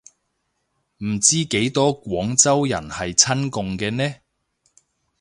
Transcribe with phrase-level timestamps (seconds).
[1.05, 4.15] 唔知幾多廣州人係親共嘅呢